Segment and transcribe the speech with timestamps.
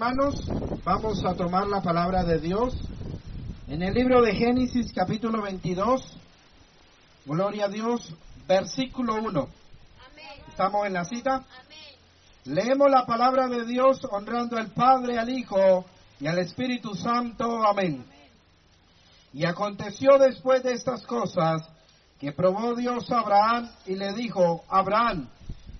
[0.00, 0.44] Hermanos,
[0.84, 2.72] vamos a tomar la palabra de Dios
[3.66, 6.16] en el libro de Génesis capítulo 22,
[7.26, 8.14] gloria a Dios,
[8.46, 9.48] versículo 1.
[10.50, 11.44] ¿Estamos en la cita?
[12.44, 15.84] Leemos la palabra de Dios honrando al Padre, al Hijo
[16.20, 17.66] y al Espíritu Santo.
[17.66, 18.06] Amén.
[19.32, 21.68] Y aconteció después de estas cosas
[22.20, 25.28] que probó Dios a Abraham y le dijo, Abraham,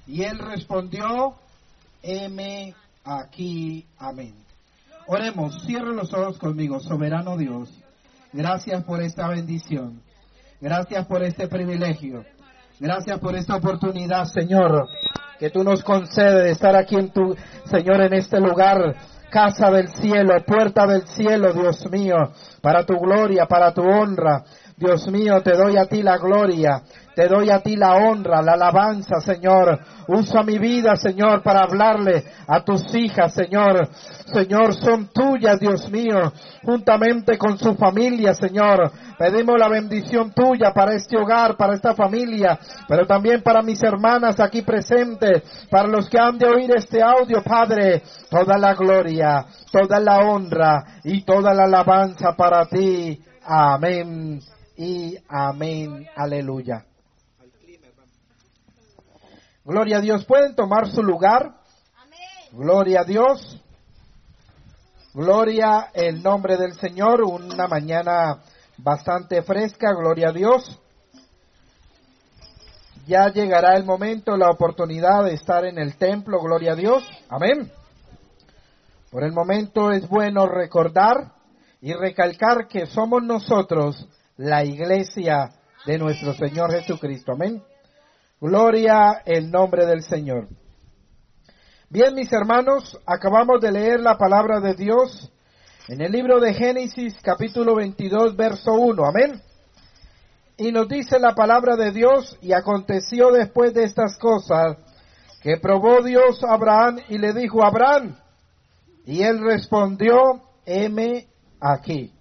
[0.09, 1.37] y él respondió,
[2.03, 2.75] heme
[3.09, 3.87] aquí.
[3.99, 4.35] Amén.
[5.07, 7.71] Oremos, cierre los ojos conmigo, soberano Dios.
[8.33, 10.03] Gracias por esta bendición.
[10.61, 12.25] Gracias por este privilegio.
[12.79, 14.87] Gracias por esta oportunidad, Señor,
[15.39, 18.95] que tú nos concedes de estar aquí en tu, Señor, en este lugar,
[19.30, 24.45] casa del cielo, puerta del cielo, Dios mío, para tu gloria, para tu honra.
[24.77, 26.83] Dios mío, te doy a ti la gloria,
[27.19, 29.81] te doy a ti la honra, la alabanza, Señor.
[30.07, 33.89] Usa mi vida, Señor, para hablarle a tus hijas, Señor.
[34.33, 36.33] Señor, son tuyas, Dios mío,
[36.63, 38.93] juntamente con su familia, Señor.
[39.19, 44.38] Pedimos la bendición tuya para este hogar, para esta familia, pero también para mis hermanas
[44.38, 48.01] aquí presentes, para los que han de oír este audio, Padre.
[48.30, 53.21] Toda la gloria, toda la honra y toda la alabanza para ti.
[53.45, 54.38] Amén
[54.77, 56.07] y amén.
[56.15, 56.88] Aleluya.
[59.69, 60.24] Gloria a Dios.
[60.24, 61.52] ¿Pueden tomar su lugar?
[62.52, 63.63] Gloria a Dios.
[65.12, 67.22] Gloria el nombre del Señor.
[67.22, 68.41] Una mañana
[68.78, 69.93] bastante fresca.
[69.93, 70.81] Gloria a Dios.
[73.06, 76.41] Ya llegará el momento, la oportunidad de estar en el templo.
[76.41, 77.06] Gloria a Dios.
[77.28, 77.71] Amén.
[79.10, 81.32] Por el momento es bueno recordar
[81.82, 85.50] y recalcar que somos nosotros la iglesia
[85.84, 87.32] de nuestro Señor Jesucristo.
[87.32, 87.62] Amén.
[88.41, 90.47] Gloria el nombre del Señor.
[91.91, 95.33] Bien, mis hermanos, acabamos de leer la palabra de Dios
[95.89, 99.05] en el libro de Génesis capítulo 22, verso 1.
[99.05, 99.43] Amén.
[100.56, 104.77] Y nos dice la palabra de Dios, y aconteció después de estas cosas,
[105.43, 108.19] que probó Dios a Abraham y le dijo, Abraham,
[109.04, 111.27] y él respondió, heme
[111.60, 112.12] aquí.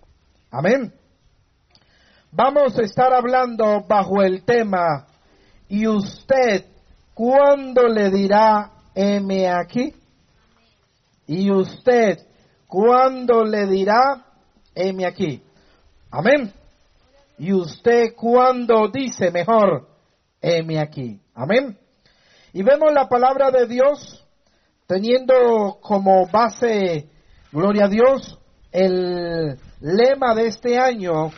[0.50, 0.94] Amén.
[2.32, 5.06] Vamos a estar hablando bajo el tema,
[5.70, 6.66] ¿y usted
[7.14, 9.94] cuándo le dirá M aquí?
[11.28, 12.20] ¿Y usted
[12.68, 14.26] cuándo le dirá
[14.76, 15.42] M aquí?
[16.12, 16.54] Amén.
[17.38, 19.88] ¿Y usted cuándo dice mejor
[20.42, 21.20] M aquí?
[21.36, 21.78] Amén.
[22.54, 24.26] Y vemos la palabra de Dios
[24.88, 27.10] teniendo como base,
[27.52, 28.40] gloria a Dios,
[28.72, 31.32] el lema de este año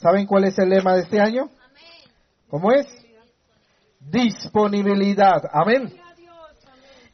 [0.00, 1.48] ¿Saben cuál es el lema de este año?
[2.48, 2.86] ¿Cómo es?
[4.10, 5.42] Disponibilidad.
[5.52, 5.92] Amén.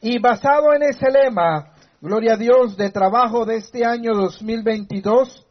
[0.01, 5.47] Y basado en ese lema, gloria a Dios, de trabajo de este año 2022,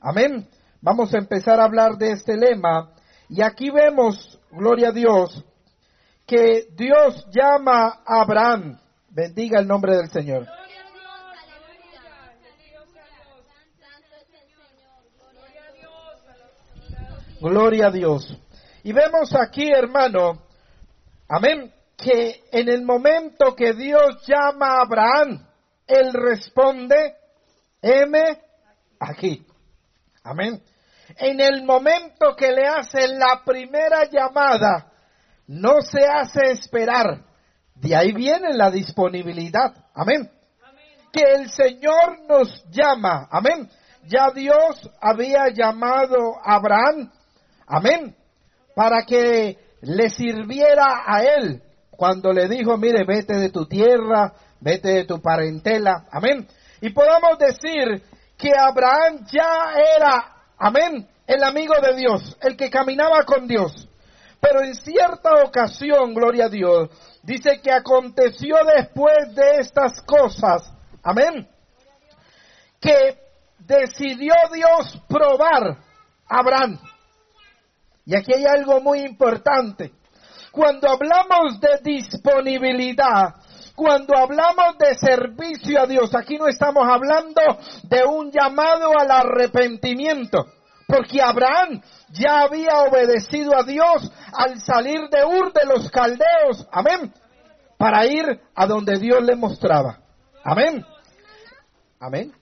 [0.00, 0.48] amén,
[0.80, 2.90] vamos a empezar a hablar de este lema.
[3.28, 5.44] Y aquí vemos, gloria a Dios,
[6.26, 8.78] que Dios llama a Abraham.
[9.08, 10.46] Bendiga el nombre del Señor.
[17.40, 18.38] Gloria a Dios.
[18.84, 20.42] Y vemos aquí, hermano,
[21.36, 25.46] amén, que en el momento que Dios llama a Abraham,
[25.86, 27.14] él responde,
[27.80, 28.18] M,
[29.00, 29.46] aquí.
[30.24, 30.62] Amén.
[31.16, 34.92] En el momento que le hace la primera llamada,
[35.46, 37.24] no se hace esperar.
[37.74, 39.74] De ahí viene la disponibilidad.
[39.94, 40.30] Amén.
[41.12, 43.28] Que el Señor nos llama.
[43.30, 43.68] Amén.
[44.04, 47.10] Ya Dios había llamado a Abraham
[47.72, 48.14] Amén.
[48.74, 54.88] Para que le sirviera a él cuando le dijo, mire, vete de tu tierra, vete
[54.88, 56.06] de tu parentela.
[56.10, 56.48] Amén.
[56.80, 58.02] Y podamos decir
[58.36, 63.88] que Abraham ya era, amén, el amigo de Dios, el que caminaba con Dios.
[64.40, 66.90] Pero en cierta ocasión, gloria a Dios,
[67.22, 70.72] dice que aconteció después de estas cosas,
[71.04, 71.48] amén,
[72.80, 73.16] que
[73.60, 75.78] decidió Dios probar
[76.26, 76.80] a Abraham.
[78.04, 79.92] Y aquí hay algo muy importante.
[80.50, 83.34] Cuando hablamos de disponibilidad,
[83.74, 87.40] cuando hablamos de servicio a Dios, aquí no estamos hablando
[87.84, 90.46] de un llamado al arrepentimiento,
[90.86, 97.14] porque Abraham ya había obedecido a Dios al salir de Ur de los caldeos, amén,
[97.78, 100.00] para ir a donde Dios le mostraba,
[100.44, 100.84] amén,
[101.98, 102.32] amén.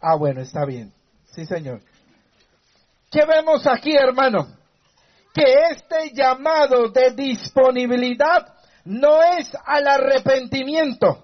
[0.00, 0.92] Ah, bueno, está bien,
[1.32, 1.80] sí, Señor.
[3.14, 4.48] ¿Qué vemos aquí, hermano?
[5.32, 8.44] Que este llamado de disponibilidad
[8.86, 11.20] no es al arrepentimiento.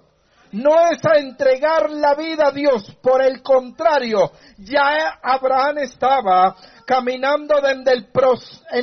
[0.53, 7.55] no es a entregar la vida a Dios, por el contrario, ya Abraham estaba caminando
[7.69, 7.85] en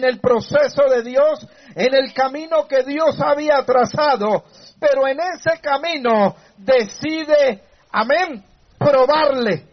[0.06, 1.46] el proceso de Dios,
[1.76, 4.46] en el camino que Dios había trazado,
[4.80, 8.46] pero en ese camino decide, amén,
[8.78, 9.66] probarle,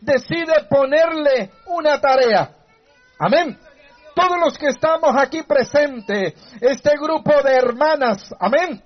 [0.00, 2.61] decide ponerle una tarea.
[3.18, 3.58] Amén.
[4.14, 8.82] Todos los que estamos aquí presentes, este grupo de hermanas, amén.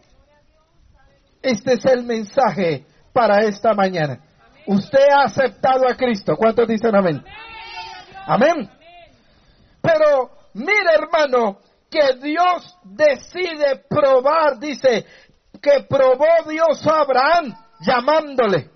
[1.43, 4.21] Este es el mensaje para esta mañana.
[4.67, 6.37] Usted ha aceptado a Cristo.
[6.37, 7.25] ¿Cuántos dicen amén?
[8.27, 8.71] Amén.
[9.81, 15.07] Pero mire hermano, que Dios decide probar, dice,
[15.61, 18.71] que probó Dios a Abraham llamándole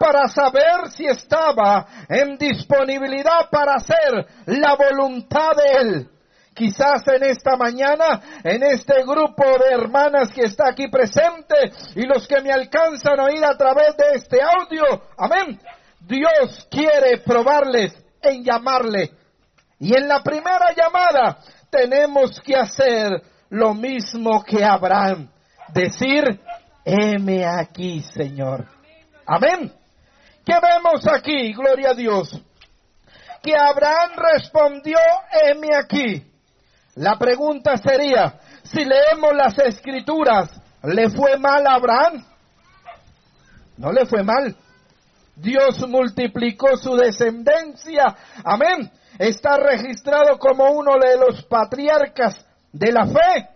[0.00, 6.10] para saber si estaba en disponibilidad para hacer la voluntad de Él.
[6.54, 11.54] Quizás en esta mañana, en este grupo de hermanas que está aquí presente
[11.94, 15.60] y los que me alcanzan a oír a través de este audio, amén.
[16.00, 17.92] Dios quiere probarles
[18.22, 19.10] en llamarle.
[19.78, 25.28] Y en la primera llamada tenemos que hacer lo mismo que Abraham.
[25.74, 26.24] Decir,
[26.86, 28.66] heme aquí, Señor.
[29.26, 29.79] Amén.
[30.50, 31.52] ¿Qué vemos aquí?
[31.52, 32.28] Gloria a Dios.
[33.40, 34.98] Que Abraham respondió,
[35.30, 36.26] heme aquí.
[36.96, 40.50] La pregunta sería, si leemos las escrituras,
[40.82, 42.26] ¿le fue mal a Abraham?
[43.76, 44.56] No le fue mal.
[45.36, 48.16] Dios multiplicó su descendencia.
[48.42, 48.90] Amén.
[49.20, 53.48] Está registrado como uno de los patriarcas de la fe.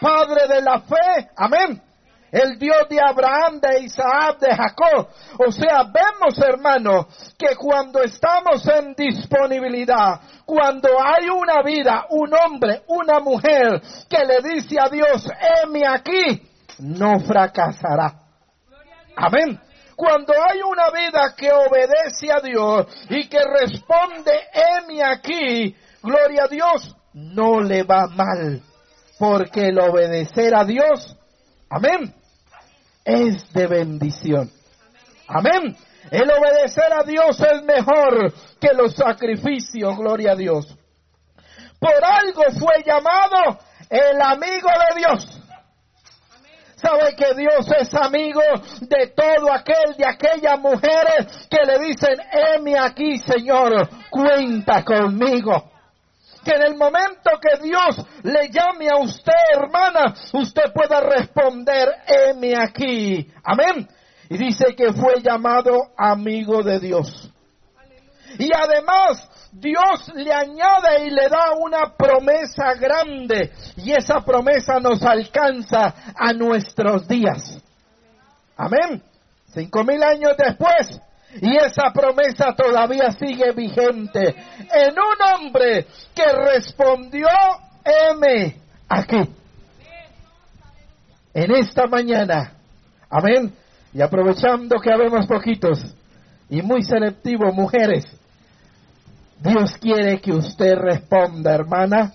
[0.00, 1.30] Padre de la fe.
[1.36, 1.82] Amén
[2.30, 5.08] el Dios de Abraham, de Isaac, de Jacob.
[5.38, 7.08] O sea, vemos hermano
[7.38, 14.40] que cuando estamos en disponibilidad, cuando hay una vida, un hombre, una mujer que le
[14.54, 15.26] dice a Dios,
[15.62, 16.42] heme aquí,
[16.80, 18.14] no fracasará.
[19.16, 19.60] Amén.
[19.96, 26.48] Cuando hay una vida que obedece a Dios y que responde, heme aquí, gloria a
[26.48, 28.62] Dios, no le va mal.
[29.18, 31.16] Porque el obedecer a Dios,
[31.68, 32.14] amén,
[33.08, 34.50] es de bendición.
[35.26, 35.76] Amén.
[36.10, 40.76] El obedecer a Dios es mejor que los sacrificios, gloria a Dios.
[41.78, 43.58] Por algo fue llamado
[43.88, 45.40] el amigo de Dios.
[46.76, 48.40] Sabe que Dios es amigo
[48.82, 55.77] de todo aquel, de aquellas mujeres que le dicen, heme aquí, Señor, cuenta conmigo
[56.48, 62.54] que en el momento que Dios le llame a usted, hermana, usted pueda responder, heme
[62.56, 63.30] aquí.
[63.44, 63.86] Amén.
[64.30, 67.30] Y dice que fue llamado amigo de Dios.
[68.38, 73.52] Y además, Dios le añade y le da una promesa grande.
[73.76, 77.62] Y esa promesa nos alcanza a nuestros días.
[78.56, 79.02] Amén.
[79.52, 80.98] Cinco mil años después,
[81.40, 84.34] y esa promesa todavía sigue vigente
[84.74, 87.28] en un hombre que respondió,
[87.84, 88.56] M
[88.88, 89.28] aquí.
[91.34, 92.52] En esta mañana.
[93.10, 93.54] Amén.
[93.92, 95.78] Y aprovechando que habemos poquitos
[96.48, 98.06] y muy selectivos, mujeres,
[99.38, 102.12] Dios quiere que usted responda, hermana,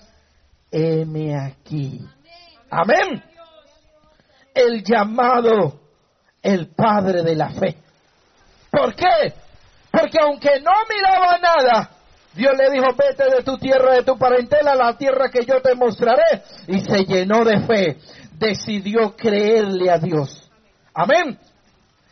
[0.70, 2.04] M aquí.
[2.68, 3.22] Amén.
[4.52, 5.80] El llamado,
[6.42, 7.83] el Padre de la fe.
[8.74, 9.32] ¿Por qué?
[9.90, 11.90] Porque aunque no miraba nada,
[12.34, 15.60] Dios le dijo, vete de tu tierra, de tu parentela, a la tierra que yo
[15.62, 16.42] te mostraré.
[16.66, 17.98] Y se llenó de fe.
[18.32, 20.50] Decidió creerle a Dios.
[20.92, 21.38] Amén.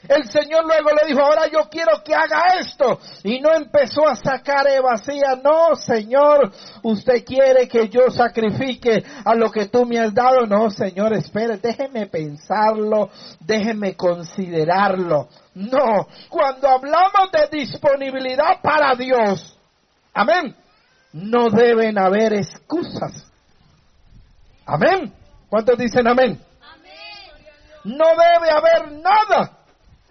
[0.09, 2.99] El Señor luego le dijo, ahora yo quiero que haga esto.
[3.23, 5.37] Y no empezó a sacar vacía.
[5.43, 10.45] No, Señor, usted quiere que yo sacrifique a lo que tú me has dado.
[10.47, 15.29] No, Señor, espere, déjeme pensarlo, déjeme considerarlo.
[15.55, 19.57] No, cuando hablamos de disponibilidad para Dios,
[20.13, 20.57] amén,
[21.13, 23.31] no deben haber excusas.
[24.67, 25.13] Amén.
[25.49, 26.41] ¿Cuántos dicen amén?
[27.85, 29.62] No debe haber nada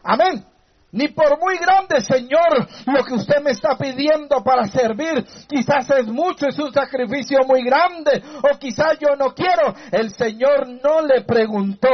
[0.03, 0.45] Amén.
[0.93, 6.07] Ni por muy grande, Señor, lo que usted me está pidiendo para servir, quizás es
[6.07, 9.73] mucho, es un sacrificio muy grande, o quizás yo no quiero.
[9.89, 11.87] El Señor no le preguntó,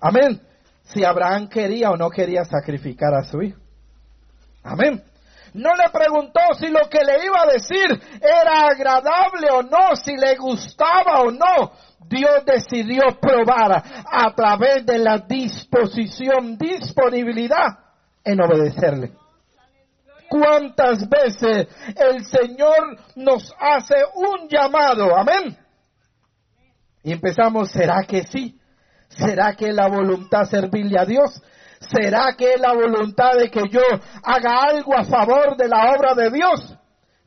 [0.00, 0.40] amén,
[0.84, 3.58] si Abraham quería o no quería sacrificar a su hijo.
[4.62, 5.02] Amén.
[5.52, 10.16] No le preguntó si lo que le iba a decir era agradable o no, si
[10.16, 11.72] le gustaba o no.
[12.08, 17.78] Dios decidió probar a través de la disposición, disponibilidad
[18.24, 19.12] en obedecerle.
[20.28, 25.16] ¿Cuántas veces el Señor nos hace un llamado?
[25.16, 25.56] Amén.
[27.02, 28.60] Y empezamos, ¿será que sí?
[29.08, 31.42] ¿Será que la voluntad servirle a Dios?
[31.80, 33.80] ¿Será que es la voluntad de que yo
[34.22, 36.76] haga algo a favor de la obra de Dios?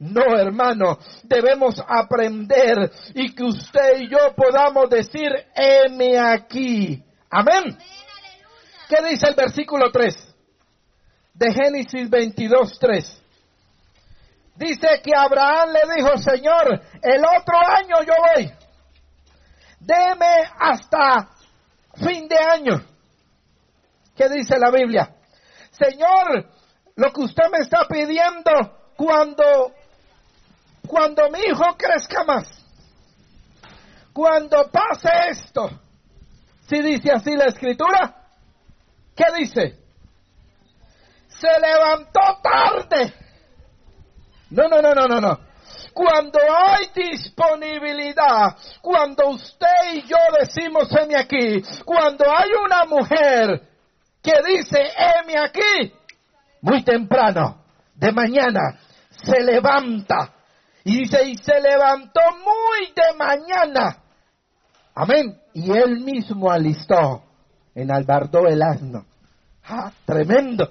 [0.03, 7.01] No, hermano, debemos aprender y que usted y yo podamos decir, heme aquí.
[7.29, 7.77] Amén.
[8.89, 10.35] ¿Qué dice el versículo 3
[11.35, 13.21] de Génesis 22, 3?
[14.55, 18.51] Dice que Abraham le dijo, Señor, el otro año yo voy.
[19.79, 21.29] Deme hasta
[21.95, 22.85] fin de año.
[24.17, 25.15] ¿Qué dice la Biblia?
[25.71, 26.45] Señor,
[26.97, 28.51] lo que usted me está pidiendo
[28.95, 29.73] cuando,
[30.93, 32.45] cuando mi hijo crezca más,
[34.13, 35.71] cuando pase esto,
[36.67, 38.15] si dice así la escritura,
[39.15, 39.79] ¿qué dice?
[41.29, 43.11] Se levantó tarde.
[44.51, 45.39] No, no, no, no, no, no.
[45.95, 53.67] Cuando hay disponibilidad, cuando usted y yo decimos, heme aquí, cuando hay una mujer
[54.21, 55.91] que dice, heme aquí,
[56.61, 57.63] muy temprano,
[57.95, 60.42] de mañana, se levanta.
[60.83, 63.97] Y dice, y se levantó muy de mañana.
[64.95, 65.39] Amén.
[65.53, 67.23] Y él mismo alistó,
[67.73, 69.05] en albardó el asno.
[69.65, 70.69] ¡Ah, tremendo!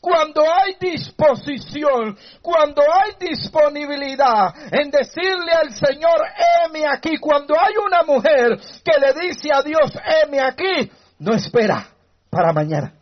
[0.00, 6.20] cuando hay disposición, cuando hay disponibilidad en decirle al Señor,
[6.64, 9.92] heme aquí, cuando hay una mujer que le dice a Dios,
[10.22, 11.88] heme aquí, no espera
[12.30, 12.94] para mañana.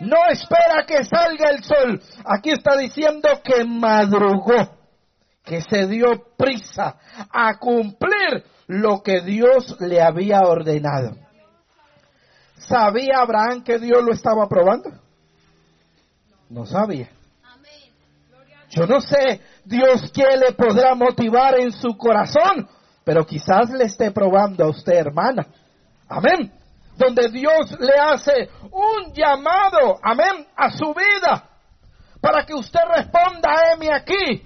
[0.00, 2.00] No espera que salga el sol.
[2.24, 4.78] Aquí está diciendo que madrugó,
[5.44, 6.96] que se dio prisa
[7.30, 11.16] a cumplir lo que Dios le había ordenado.
[12.56, 14.90] ¿Sabía Abraham que Dios lo estaba probando?
[16.48, 17.08] No sabía.
[18.70, 22.68] Yo no sé, Dios que le podrá motivar en su corazón,
[23.04, 25.46] pero quizás le esté probando a usted, hermana.
[26.08, 26.52] Amén.
[26.96, 31.48] Donde Dios le hace un llamado, amén, a su vida,
[32.20, 34.44] para que usted responda, a aquí,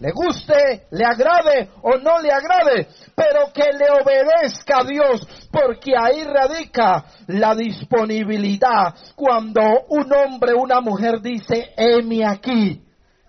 [0.00, 5.92] le guste, le agrade o no le agrade, pero que le obedezca a Dios, porque
[5.96, 8.94] ahí radica la disponibilidad.
[9.14, 12.82] Cuando un hombre, una mujer dice, heme aquí,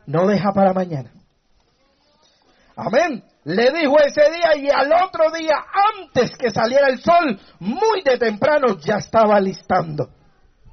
[0.07, 1.11] no deja para mañana.
[2.75, 3.23] Amén.
[3.45, 5.55] Le dijo ese día y al otro día,
[5.99, 10.09] antes que saliera el sol, muy de temprano, ya estaba listando.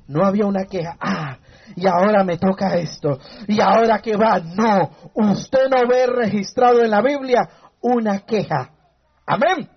[0.08, 0.96] No había una queja.
[0.98, 1.36] Ah,
[1.76, 6.90] y ahora me toca esto, y ahora que va, no, usted no ve registrado en
[6.90, 7.48] la Biblia
[7.80, 8.70] una queja.
[9.26, 9.68] Amén.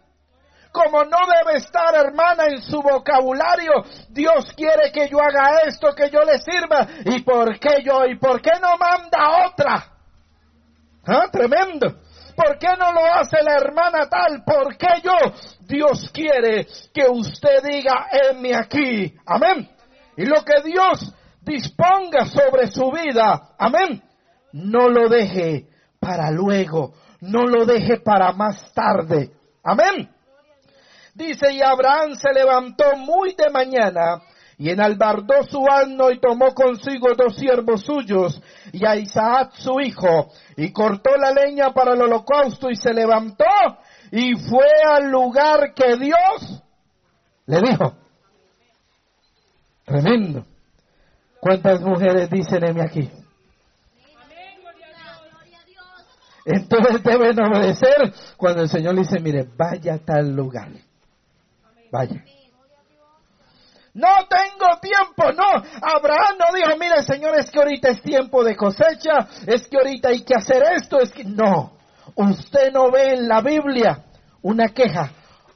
[0.71, 3.71] Como no debe estar, hermana, en su vocabulario,
[4.09, 8.17] Dios quiere que yo haga esto, que yo le sirva, y por qué yo, y
[8.17, 9.87] por qué no manda otra.
[11.07, 11.29] ¿Ah?
[11.31, 11.95] Tremendo.
[12.35, 14.43] ¿Por qué no lo hace la hermana tal?
[14.43, 15.13] ¿Por qué yo?
[15.61, 19.15] Dios quiere que usted diga, enme aquí.
[19.25, 19.69] Amén.
[20.17, 21.13] Y lo que Dios
[21.45, 23.55] disponga sobre su vida.
[23.57, 24.01] Amén.
[24.51, 25.67] No lo deje
[25.99, 26.93] para luego.
[27.21, 29.31] No lo deje para más tarde.
[29.63, 30.09] Amén.
[31.13, 34.21] Dice, y Abraham se levantó muy de mañana
[34.57, 40.31] y enalbardó su asno y tomó consigo dos siervos suyos y a Isaac su hijo
[40.55, 43.45] y cortó la leña para el holocausto y se levantó
[44.11, 46.63] y fue al lugar que Dios
[47.45, 47.93] le dijo.
[49.85, 50.45] Tremendo.
[51.45, 53.07] ¿Cuántas mujeres dicen en aquí?
[56.43, 60.69] Entonces deben obedecer cuando el Señor dice, mire, vaya a tal lugar.
[61.91, 62.23] Vaya.
[63.93, 65.63] No tengo tiempo, no.
[65.83, 70.09] Abraham no dijo, mire Señor, es que ahorita es tiempo de cosecha, es que ahorita
[70.09, 71.73] hay que hacer esto, es que no.
[72.15, 74.03] Usted no ve en la Biblia
[74.41, 75.11] una queja,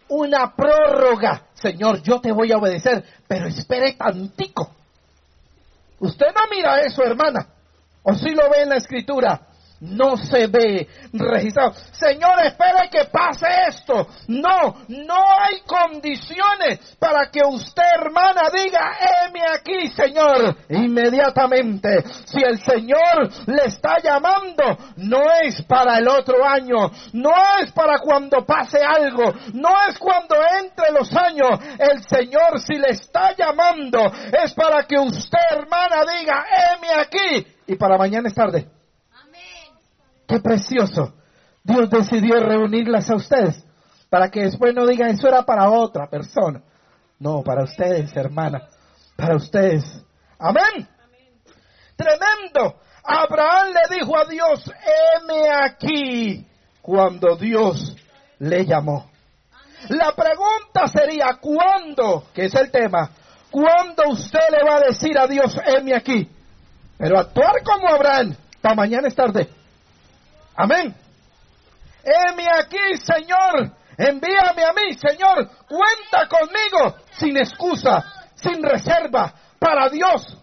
[0.08, 1.48] una prórroga.
[1.55, 4.75] Señor, yo te voy a obedecer, pero espere tantico.
[6.00, 7.48] Usted no mira eso, hermana.
[8.03, 9.49] O si lo ve en la escritura
[9.81, 11.74] no se ve registrado.
[11.91, 14.07] Señor, espere que pase esto.
[14.27, 20.55] No, no hay condiciones para que usted, hermana, diga, heme aquí, Señor.
[20.69, 27.71] Inmediatamente, si el Señor le está llamando, no es para el otro año, no es
[27.71, 31.59] para cuando pase algo, no es cuando entre los años.
[31.77, 34.12] El Señor, si le está llamando,
[34.43, 37.48] es para que usted, hermana, diga, heme aquí.
[37.67, 38.78] Y para mañana es tarde.
[40.29, 41.15] Qué precioso.
[41.63, 43.65] Dios decidió reunirlas a ustedes
[44.12, 46.62] para que después no digan eso era para otra persona.
[47.17, 48.67] No, para ustedes, hermana.
[49.15, 49.83] Para ustedes.
[50.38, 50.88] Amén.
[51.95, 52.79] Tremendo.
[53.03, 54.71] Abraham le dijo a Dios,
[55.17, 56.48] heme aquí
[56.79, 57.95] cuando Dios
[58.38, 59.09] le llamó.
[59.89, 62.27] La pregunta sería, ¿cuándo?
[62.36, 63.09] Que es el tema.
[63.50, 66.29] ¿Cuándo usted le va a decir a Dios, heme aquí?
[67.00, 69.50] Pero actuar como Abraham, para mañana es tarde.
[70.60, 70.94] Amén.
[72.04, 73.72] Heme aquí, Señor.
[73.98, 75.50] Envíame a mí, Señor.
[75.70, 78.04] Cuenta conmigo sin excusa,
[78.36, 80.38] sin reserva, para Dios.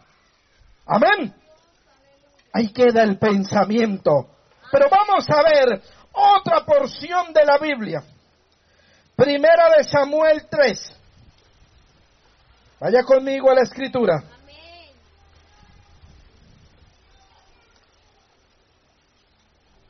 [0.86, 1.34] Amén.
[2.50, 4.30] Ahí queda el pensamiento.
[4.72, 5.82] Pero vamos a ver
[6.12, 8.02] otra porción de la Biblia.
[9.14, 10.96] Primera de Samuel 3.
[12.80, 14.22] Vaya conmigo a la escritura.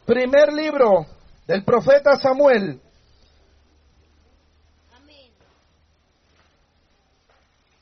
[0.07, 1.05] Primer libro
[1.49, 2.81] del profeta Samuel.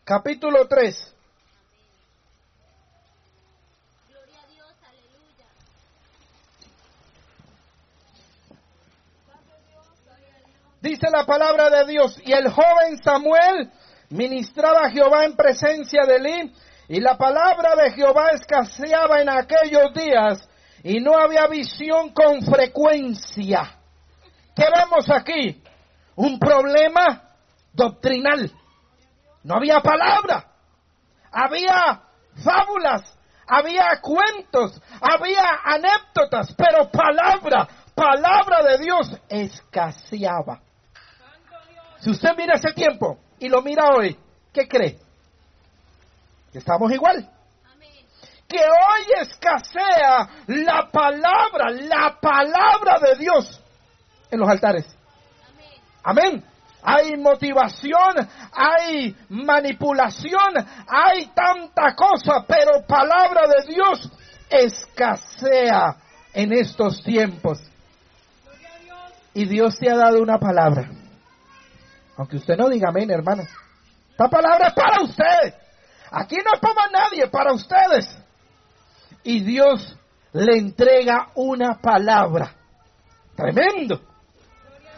[0.05, 1.15] Capítulo 3.
[10.81, 13.71] Dice la palabra de Dios, y el joven Samuel
[14.09, 16.55] ministraba a Jehová en presencia de él,
[16.89, 20.49] y la palabra de Jehová escaseaba en aquellos días,
[20.85, 23.79] y no había visión con frecuencia.
[24.55, 25.63] ¿Qué vemos aquí?
[26.15, 27.31] Un problema
[27.73, 28.53] doctrinal.
[29.43, 30.47] No había palabra.
[31.33, 32.03] Había
[32.45, 33.03] fábulas,
[33.47, 40.61] había cuentos, había anécdotas, pero palabra, palabra de Dios escaseaba.
[42.01, 44.19] Si usted mira ese tiempo y lo mira hoy,
[44.53, 44.99] ¿qué cree?
[46.53, 47.34] Estamos igual.
[48.55, 53.61] Que hoy escasea la palabra, la palabra de Dios
[54.31, 54.87] en los altares.
[56.05, 56.45] Amén.
[56.81, 60.55] Hay motivación, hay manipulación,
[60.87, 64.09] hay tanta cosa, pero palabra de Dios
[64.49, 65.97] escasea
[66.33, 67.59] en estos tiempos.
[69.33, 70.91] Y Dios te ha dado una palabra.
[72.17, 73.43] Aunque usted no diga amén, hermano.
[74.13, 75.55] Esta palabra es para usted.
[76.13, 78.25] Aquí no es para nadie, para ustedes.
[79.25, 79.97] Y Dios
[80.33, 82.55] le entrega una palabra.
[83.35, 84.01] Tremendo.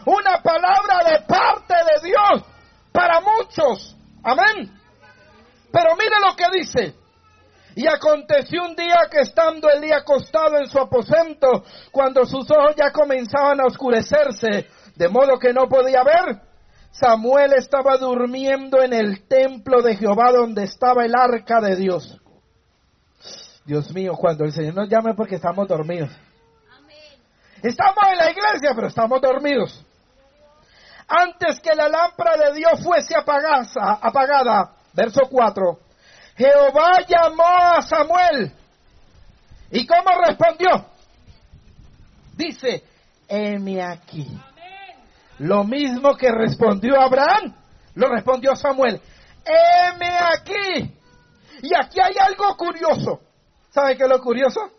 [0.04, 2.44] Una palabra de parte de Dios
[2.92, 3.96] para muchos.
[4.22, 4.72] Amén.
[5.72, 6.94] Pero mire lo que dice.
[7.76, 12.90] Y aconteció un día que estando Elías acostado en su aposento, cuando sus ojos ya
[12.90, 16.40] comenzaban a oscurecerse, de modo que no podía ver,
[16.90, 22.18] Samuel estaba durmiendo en el templo de Jehová donde estaba el arca de Dios.
[23.66, 26.10] Dios mío, cuando el Señor nos llame porque estamos dormidos.
[27.62, 29.84] Estamos en la iglesia, pero estamos dormidos.
[31.08, 35.78] Antes que la lámpara de Dios fuese apagada, apagada verso 4,
[36.36, 38.52] Jehová llamó a Samuel.
[39.72, 40.86] ¿Y cómo respondió?
[42.36, 42.84] Dice,
[43.28, 44.28] heme aquí.
[45.38, 47.54] Lo mismo que respondió Abraham,
[47.94, 49.00] lo respondió Samuel.
[49.44, 50.94] Heme aquí.
[51.62, 53.20] Y aquí hay algo curioso.
[53.76, 54.70] ¿Sabe qué es lo curioso?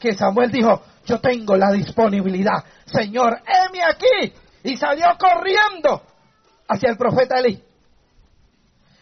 [0.00, 2.64] Que Samuel dijo, yo tengo la disponibilidad.
[2.84, 4.34] Señor, heme aquí.
[4.64, 6.02] Y salió corriendo
[6.66, 7.62] hacia el profeta Elí.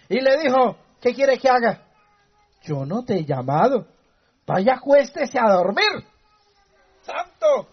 [0.07, 1.81] Y le dijo, ¿qué quiere que haga?
[2.63, 3.87] Yo no te he llamado.
[4.47, 6.05] Vaya, acuéstese a dormir.
[7.01, 7.69] Santo.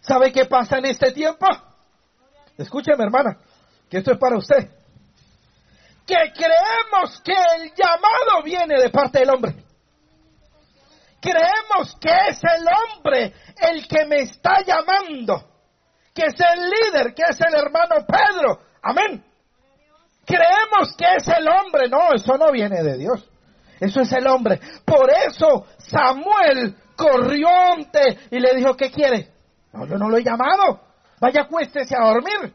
[0.00, 1.48] ¿Sabe qué pasa en este tiempo?
[2.56, 3.36] Escúcheme, hermana,
[3.90, 4.83] que esto es para usted.
[6.06, 9.54] Que creemos que el llamado viene de parte del hombre.
[11.20, 15.42] Creemos que es el hombre el que me está llamando.
[16.14, 18.60] Que es el líder, que es el hermano Pedro.
[18.82, 19.24] Amén.
[20.26, 21.88] Creemos que es el hombre.
[21.88, 23.26] No, eso no viene de Dios.
[23.80, 24.60] Eso es el hombre.
[24.84, 29.30] Por eso Samuel corrió ante y le dijo, ¿qué quiere?
[29.72, 30.80] No, yo no lo he llamado.
[31.20, 32.54] Vaya, acuéstese a dormir.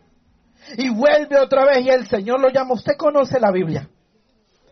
[0.78, 2.74] Y vuelve otra vez y el Señor lo llama.
[2.74, 3.90] Usted conoce la Biblia.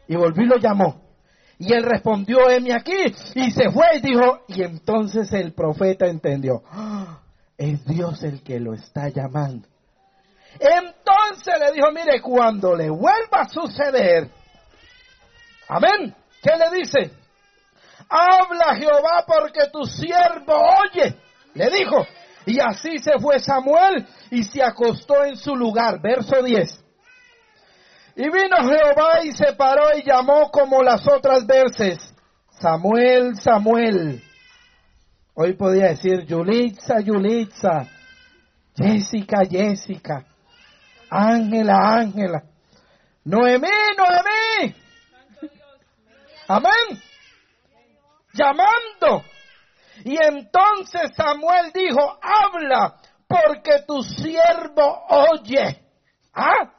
[0.07, 1.01] Y volvió y lo llamó.
[1.59, 3.15] Y él respondió, heme aquí.
[3.35, 7.19] Y se fue y dijo, y entonces el profeta entendió, ¡Ah!
[7.57, 9.67] es Dios el que lo está llamando.
[10.59, 14.29] Entonces le dijo, mire, cuando le vuelva a suceder,
[15.67, 17.11] amén, ¿qué le dice?
[18.09, 21.15] Habla Jehová porque tu siervo oye.
[21.53, 22.05] Le dijo,
[22.47, 26.01] y así se fue Samuel y se acostó en su lugar.
[26.01, 26.81] Verso 10.
[28.15, 31.97] Y vino Jehová y se paró y llamó como las otras veces.
[32.51, 34.23] Samuel, Samuel.
[35.35, 37.85] Hoy podía decir Yulitza, Yulitza.
[38.77, 40.25] Jessica, Jessica.
[41.09, 42.43] Ángela, Ángela.
[43.25, 44.75] Noemí, Noemí.
[46.47, 47.01] Amén.
[48.33, 49.23] Llamando.
[50.03, 55.83] Y entonces Samuel dijo, habla, porque tu siervo oye.
[56.33, 56.71] ¿Ah?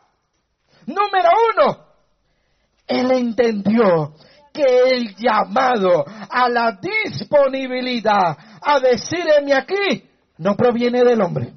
[0.86, 1.86] Número uno,
[2.86, 4.14] él entendió
[4.52, 11.52] que el llamado a la disponibilidad a decirme aquí no proviene del hombre.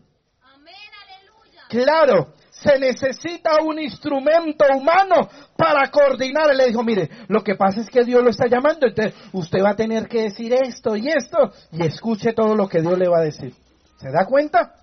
[1.69, 6.55] Claro, se necesita un instrumento humano para coordinar.
[6.55, 9.71] le dijo, mire, lo que pasa es que Dios lo está llamando, entonces usted va
[9.71, 13.19] a tener que decir esto y esto y escuche todo lo que Dios le va
[13.19, 13.53] a decir.
[13.97, 14.73] ¿Se da cuenta?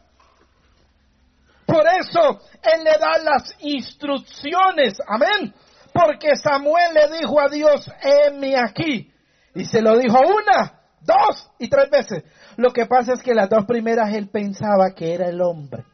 [1.67, 4.99] Por eso Él le da las instrucciones.
[5.07, 5.55] Amén.
[5.93, 9.12] Porque Samuel le dijo a Dios, heme aquí.
[9.55, 12.25] Y se lo dijo una, dos y tres veces.
[12.57, 15.85] Lo que pasa es que las dos primeras él pensaba que era el hombre.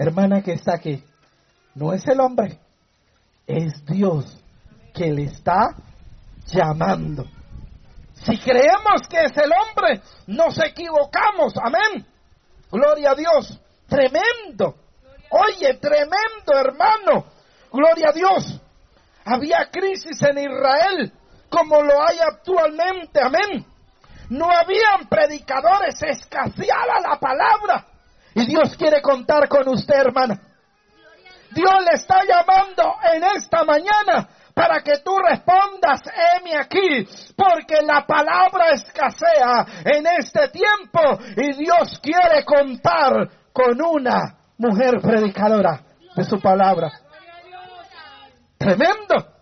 [0.00, 1.04] Hermana que está aquí,
[1.74, 2.58] no es el hombre,
[3.46, 4.42] es Dios
[4.94, 5.76] que le está
[6.46, 7.26] llamando.
[8.14, 11.52] Si creemos que es el hombre, nos equivocamos.
[11.62, 12.06] Amén.
[12.72, 13.60] Gloria a Dios.
[13.90, 14.74] Tremendo.
[15.28, 17.26] Oye, tremendo hermano.
[17.70, 18.58] Gloria a Dios.
[19.26, 21.12] Había crisis en Israel
[21.50, 23.20] como lo hay actualmente.
[23.22, 23.66] Amén.
[24.30, 27.89] No habían predicadores, escaseaba la palabra.
[28.34, 30.40] Y Dios quiere contar con usted, hermana.
[31.52, 38.06] Dios le está llamando en esta mañana para que tú respondas, heme aquí, porque la
[38.06, 41.00] palabra escasea en este tiempo
[41.36, 45.80] y Dios quiere contar con una mujer predicadora
[46.14, 46.90] de su palabra.
[48.58, 49.39] Tremendo.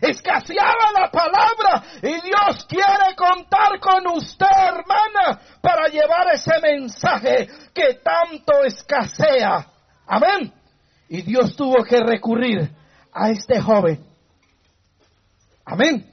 [0.00, 8.00] Escaseaba la palabra y Dios quiere contar con usted, hermana, para llevar ese mensaje que
[8.02, 9.66] tanto escasea.
[10.06, 10.52] Amén.
[11.08, 12.70] Y Dios tuvo que recurrir
[13.12, 14.04] a este joven.
[15.64, 16.10] Amén.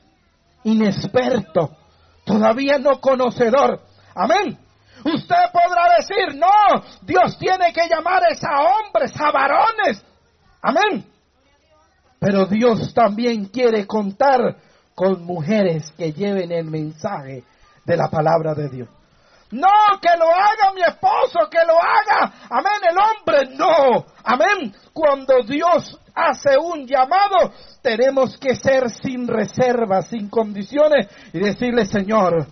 [0.64, 1.78] Inexperto,
[2.26, 3.82] todavía no conocedor.
[4.14, 4.58] Amén.
[5.04, 10.04] Usted podrá decir, no, Dios tiene que llamar a hombres, a varones.
[10.62, 11.17] Amén.
[12.20, 14.58] Pero Dios también quiere contar
[14.96, 17.44] con mujeres que lleven el mensaje
[17.86, 18.90] de la palabra de Dios.
[19.52, 19.68] No,
[20.02, 24.76] que lo haga mi esposo, que lo haga, amén, el hombre, no, amén.
[24.92, 32.48] Cuando Dios hace un llamado, tenemos que ser sin reservas, sin condiciones y decirle, Señor,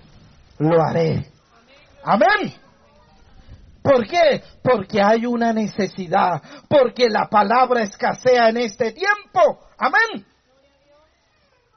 [0.60, 1.32] lo haré.
[2.04, 2.54] Amén.
[3.86, 4.41] ¿Por qué?
[4.63, 9.60] Porque hay una necesidad, porque la palabra escasea en este tiempo.
[9.78, 10.26] Amén.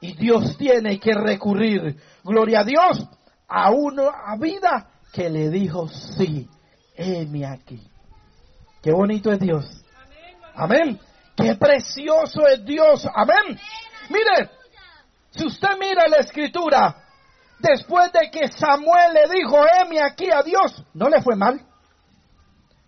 [0.01, 3.07] Y Dios tiene que recurrir, gloria a Dios,
[3.47, 6.49] a una vida que le dijo sí,
[6.95, 7.79] heme aquí.
[8.81, 9.65] Qué bonito es Dios.
[10.55, 10.99] Amén.
[11.37, 13.07] Qué precioso es Dios.
[13.13, 13.59] Amén.
[14.09, 14.49] Mire,
[15.29, 17.03] si usted mira la escritura,
[17.59, 21.68] después de que Samuel le dijo, heme aquí a Dios, no le fue mal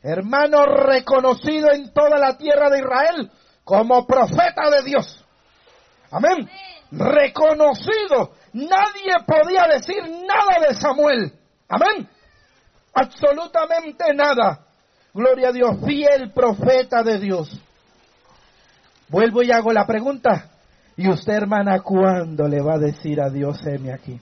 [0.03, 3.31] hermano reconocido en toda la tierra de Israel
[3.63, 5.25] como profeta de Dios.
[6.11, 6.49] Amén.
[6.91, 8.33] Reconocido.
[8.53, 11.33] Nadie podía decir nada de Samuel.
[11.69, 12.09] Amén.
[12.93, 14.65] Absolutamente nada.
[15.13, 15.77] Gloria a Dios.
[15.85, 17.49] Fiel profeta de Dios.
[19.07, 20.49] Vuelvo y hago la pregunta.
[20.97, 24.19] ¿Y usted, hermana, cuándo le va a decir a Dios, heme aquí?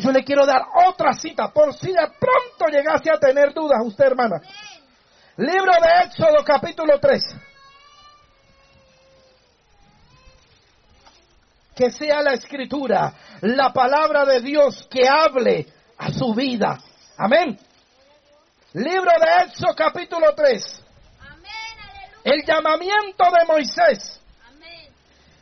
[0.00, 3.80] Pero yo le quiero dar otra cita por si de pronto llegase a tener dudas
[3.84, 4.40] usted, hermana.
[5.36, 7.22] Libro de Éxodo capítulo 3.
[11.74, 15.66] Que sea la escritura, la palabra de Dios que hable
[15.98, 16.78] a su vida.
[17.18, 17.58] Amén.
[18.72, 20.82] Libro de Éxodo capítulo 3.
[22.24, 24.20] El llamamiento de Moisés.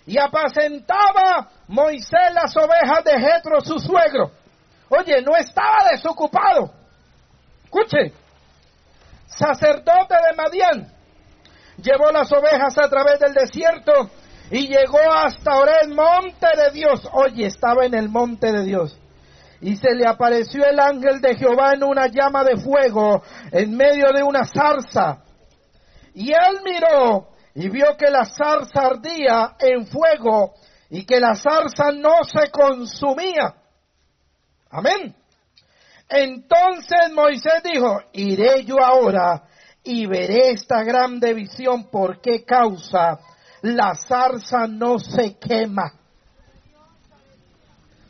[0.06, 4.37] Y apacentaba Moisés las ovejas de Jetro, su suegro.
[4.90, 6.72] Oye, no estaba desocupado.
[7.64, 8.12] Escuche,
[9.26, 10.92] sacerdote de Madián,
[11.76, 14.10] llevó las ovejas a través del desierto
[14.50, 17.06] y llegó hasta Orel, monte de Dios.
[17.12, 18.98] Oye, estaba en el monte de Dios.
[19.60, 24.12] Y se le apareció el ángel de Jehová en una llama de fuego en medio
[24.14, 25.22] de una zarza.
[26.14, 30.54] Y él miró y vio que la zarza ardía en fuego
[30.88, 33.54] y que la zarza no se consumía.
[34.70, 35.14] Amén.
[36.08, 39.44] Entonces Moisés dijo, iré yo ahora
[39.82, 43.18] y veré esta grande visión, por qué causa
[43.62, 45.92] la zarza no se quema.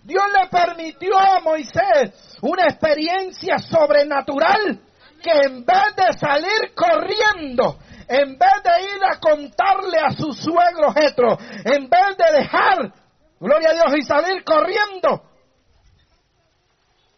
[0.04, 4.80] Dios le permitió a Moisés una experiencia sobrenatural
[5.22, 10.92] que en vez de salir corriendo, en vez de ir a contarle a su suegro
[10.94, 12.92] Jetro, en vez de dejar,
[13.38, 15.27] gloria a Dios, y salir corriendo,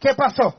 [0.01, 0.55] ¿qué pasó?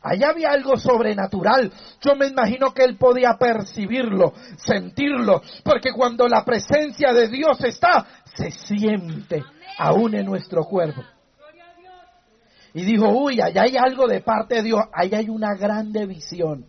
[0.00, 1.72] Allá había algo sobrenatural.
[2.00, 8.06] Yo me imagino que él podía percibirlo, sentirlo, porque cuando la presencia de Dios está,
[8.34, 9.44] se siente
[9.78, 11.02] aún en nuestro cuerpo.
[12.74, 16.64] Y dijo, uy, allá hay algo de parte de Dios, allá hay una grande visión.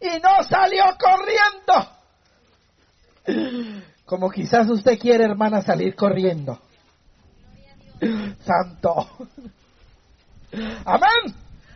[0.00, 1.96] Y no salió corriendo.
[4.04, 6.60] Como quizás usted quiere, hermana, salir corriendo.
[8.44, 9.08] Santo.
[10.84, 11.34] Amén.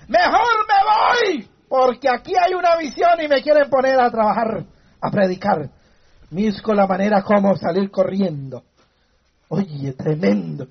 [0.09, 4.65] Mejor me voy, porque aquí hay una visión y me quieren poner a trabajar,
[5.01, 5.71] a predicar.
[6.31, 8.63] Misco la manera como salir corriendo.
[9.49, 10.67] Oye, tremendo.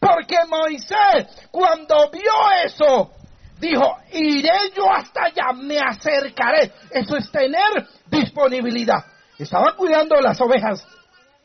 [0.00, 2.32] Porque Moisés, cuando vio
[2.64, 3.12] eso,
[3.58, 6.72] dijo, iré yo hasta allá, me acercaré.
[6.90, 9.04] Eso es tener disponibilidad.
[9.38, 10.86] Estaba cuidando las ovejas.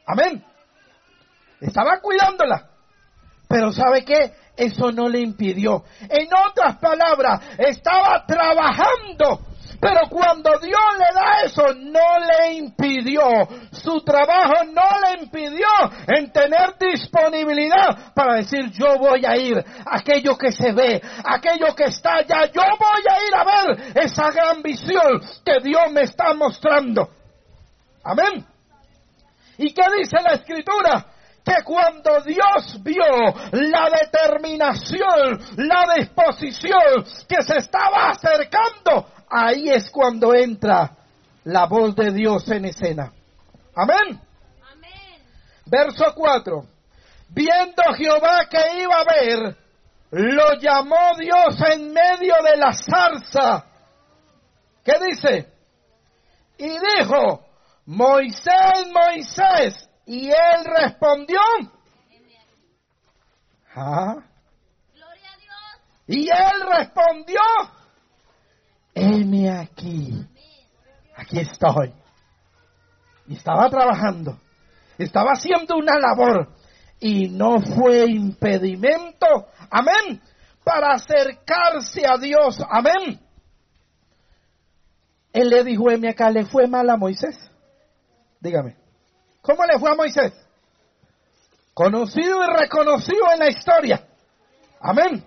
[0.06, 0.44] Amén.
[1.62, 2.64] Estaba cuidándolas.
[3.48, 4.34] Pero ¿sabe qué?
[4.60, 5.86] Eso no le impidió.
[6.02, 9.40] En otras palabras, estaba trabajando.
[9.80, 13.22] Pero cuando Dios le da eso, no le impidió.
[13.72, 15.68] Su trabajo no le impidió
[16.08, 19.64] en tener disponibilidad para decir yo voy a ir.
[19.86, 24.30] Aquello que se ve, aquello que está allá, yo voy a ir a ver esa
[24.32, 27.08] gran visión que Dios me está mostrando.
[28.04, 28.46] Amén.
[29.58, 31.06] ¿Y qué dice la escritura?
[31.50, 33.04] Que cuando Dios vio
[33.52, 40.92] la determinación, la disposición que se estaba acercando, ahí es cuando entra
[41.46, 43.12] la voz de Dios en escena.
[43.76, 44.22] Amén.
[45.66, 46.66] Verso 4.
[47.30, 49.58] Viendo Jehová que iba a ver,
[50.12, 53.66] lo llamó Dios en medio de la zarza.
[54.84, 55.48] ¿Qué dice?
[56.58, 57.46] Y dijo,
[57.86, 61.40] Moisés, Moisés, y él respondió.
[63.76, 64.16] ¿Ah?
[64.96, 65.82] Gloria a Dios.
[66.08, 67.40] Y él respondió.
[68.96, 70.28] Heme aquí.
[71.16, 71.94] Aquí estoy.
[73.28, 74.40] Y estaba trabajando.
[74.98, 76.56] Estaba haciendo una labor.
[77.00, 79.28] Y no fue impedimento.
[79.70, 80.20] Amén.
[80.64, 82.58] Para acercarse a Dios.
[82.68, 83.22] Amén.
[85.32, 87.38] Él le dijo, heme acá, ¿le fue mal a Moisés?
[88.40, 88.79] Dígame.
[89.50, 90.32] ¿Cómo le fue a Moisés?
[91.74, 94.08] Conocido y reconocido en la historia.
[94.80, 95.26] Amén.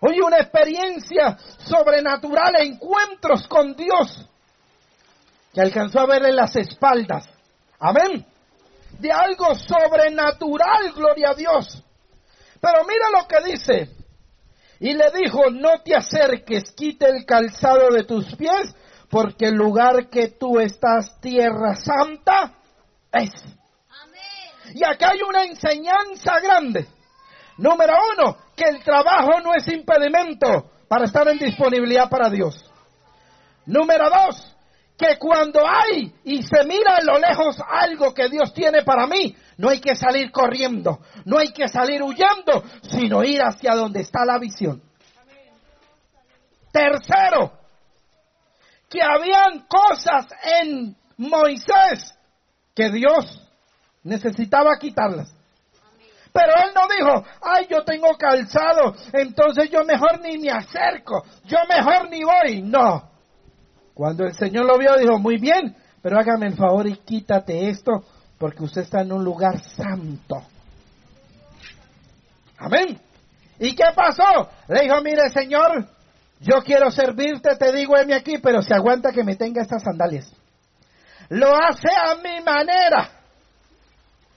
[0.00, 4.28] Oye, una experiencia sobrenatural, encuentros con Dios,
[5.54, 7.28] que alcanzó a ver en las espaldas.
[7.78, 8.26] Amén.
[8.98, 11.84] De algo sobrenatural, gloria a Dios.
[12.60, 13.90] Pero mira lo que dice.
[14.80, 18.74] Y le dijo, no te acerques, quite el calzado de tus pies,
[19.08, 22.56] porque el lugar que tú estás, tierra santa,
[24.74, 26.86] y acá hay una enseñanza grande.
[27.58, 32.70] Número uno, que el trabajo no es impedimento para estar en disponibilidad para Dios.
[33.64, 34.54] Número dos,
[34.98, 39.34] que cuando hay y se mira a lo lejos algo que Dios tiene para mí,
[39.56, 44.24] no hay que salir corriendo, no hay que salir huyendo, sino ir hacia donde está
[44.24, 44.82] la visión.
[46.70, 47.52] Tercero,
[48.90, 50.26] que habían cosas
[50.60, 52.15] en Moisés
[52.76, 53.42] que Dios
[54.04, 55.34] necesitaba quitarlas.
[56.32, 61.56] Pero él no dijo, ay, yo tengo calzado, entonces yo mejor ni me acerco, yo
[61.66, 62.60] mejor ni voy.
[62.60, 63.10] No.
[63.94, 68.04] Cuando el Señor lo vio, dijo, muy bien, pero hágame el favor y quítate esto,
[68.38, 70.42] porque usted está en un lugar santo.
[72.58, 73.00] Amén.
[73.58, 74.50] ¿Y qué pasó?
[74.68, 75.88] Le dijo, mire, Señor,
[76.40, 80.35] yo quiero servirte, te digo, heme aquí, pero se aguanta que me tenga estas sandalias
[81.30, 83.10] lo hace a mi manera.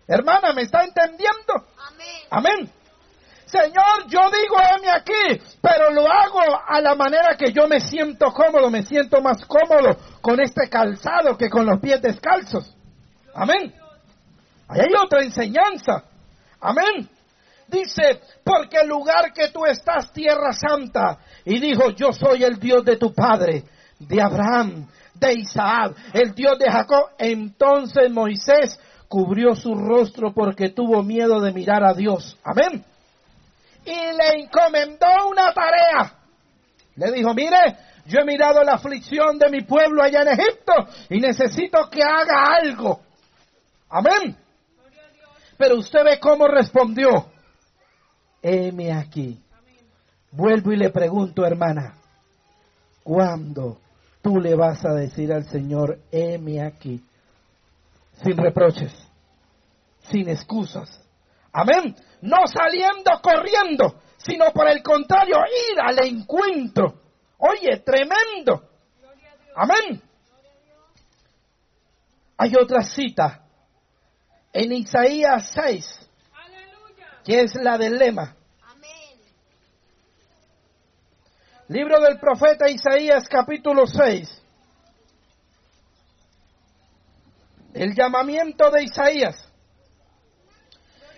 [0.07, 1.53] Hermana, ¿me está entendiendo?
[1.77, 2.27] Amén.
[2.29, 2.79] Amén.
[3.45, 8.31] Señor, yo digo heme aquí, pero lo hago a la manera que yo me siento
[8.31, 12.75] cómodo, me siento más cómodo con este calzado que con los pies descalzos.
[13.33, 13.73] Amén.
[14.67, 16.03] Ahí hay otra enseñanza.
[16.61, 17.09] Amén.
[17.67, 22.83] Dice, porque el lugar que tú estás, tierra santa, y dijo, yo soy el Dios
[22.83, 23.63] de tu padre,
[23.99, 24.87] de Abraham,
[25.19, 27.09] de Isaac, el Dios de Jacob.
[27.17, 32.37] Entonces Moisés cubrió su rostro porque tuvo miedo de mirar a Dios.
[32.43, 32.83] Amén.
[33.85, 36.13] Y le encomendó una tarea.
[36.95, 40.73] Le dijo, mire, yo he mirado la aflicción de mi pueblo allá en Egipto
[41.09, 43.01] y necesito que haga algo.
[43.89, 44.37] Amén.
[45.57, 47.27] Pero usted ve cómo respondió.
[48.41, 49.41] Heme aquí.
[50.31, 51.95] Vuelvo y le pregunto, hermana,
[53.03, 53.79] ¿cuándo
[54.21, 57.03] tú le vas a decir al Señor, heme aquí,
[58.23, 58.93] sin reproches,
[60.09, 61.01] sin excusas.
[61.51, 61.95] Amén.
[62.21, 65.37] No saliendo corriendo, sino por el contrario,
[65.71, 67.01] ir al encuentro.
[67.37, 68.69] Oye, tremendo.
[69.55, 70.01] Amén.
[72.37, 73.45] Hay otra cita
[74.53, 76.09] en Isaías 6,
[77.23, 78.35] que es la del lema.
[81.69, 84.41] Libro del profeta Isaías capítulo 6.
[87.75, 89.47] El llamamiento de Isaías.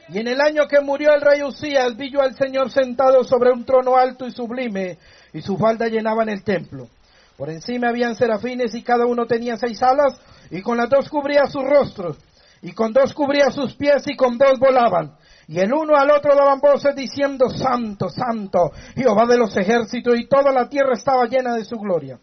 [0.09, 3.53] Y en el año que murió el rey Usías, vi yo al Señor sentado sobre
[3.53, 4.97] un trono alto y sublime,
[5.31, 6.89] y su falda llenaba en el templo.
[7.37, 11.45] Por encima habían serafines y cada uno tenía seis alas, y con las dos cubría
[11.45, 12.17] sus rostros,
[12.61, 15.15] y con dos cubría sus pies, y con dos volaban.
[15.51, 20.25] Y el uno al otro daban voces diciendo, Santo, Santo, Jehová de los ejércitos, y
[20.25, 22.19] toda la tierra estaba llena de su gloria.